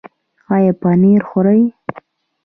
[0.55, 1.61] ایا پنیر خورئ؟